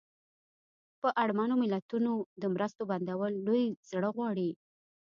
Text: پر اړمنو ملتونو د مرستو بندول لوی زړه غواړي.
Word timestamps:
پر 0.99 1.11
اړمنو 1.23 1.55
ملتونو 1.63 2.11
د 2.41 2.43
مرستو 2.53 2.81
بندول 2.91 3.33
لوی 3.45 3.63
زړه 3.91 4.09
غواړي. 4.15 4.49